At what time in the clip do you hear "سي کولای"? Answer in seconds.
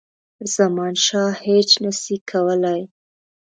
2.01-2.81